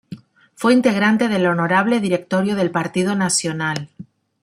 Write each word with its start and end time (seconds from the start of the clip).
Fue 0.55 0.73
integrante 0.73 1.27
del 1.27 1.45
Honorable 1.45 1.99
Directorio 1.99 2.55
del 2.55 2.71
Partido 2.71 3.13
Nacional. 3.13 3.89